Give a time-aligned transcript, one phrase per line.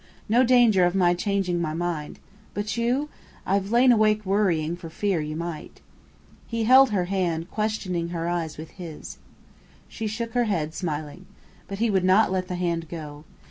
[0.27, 2.17] No danger of my changing my mind!
[2.55, 3.09] But you?
[3.45, 5.79] I've lain awake worrying for fear you might."
[6.47, 9.19] He held her hand, questioning her eyes with his.
[9.87, 11.27] She shook her head, smiling.
[11.67, 13.25] But he would not let the hand go.